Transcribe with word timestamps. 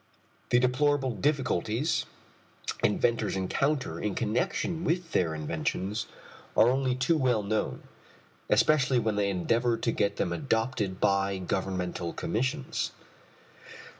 The 0.49 0.57
deplorable 0.57 1.11
difficulties 1.11 2.07
inventors 2.83 3.35
encounter 3.35 3.99
in 3.99 4.15
connection 4.15 4.83
with 4.83 5.11
their 5.11 5.35
inventions 5.35 6.07
are 6.57 6.69
only 6.69 6.95
too 6.95 7.15
well 7.17 7.43
known, 7.43 7.83
especially 8.49 8.97
when 8.97 9.15
they 9.15 9.29
endeavor 9.29 9.77
to 9.77 9.91
get 9.91 10.15
them 10.15 10.33
adopted 10.33 10.99
by 10.99 11.37
governmental 11.37 12.13
commissions. 12.13 12.93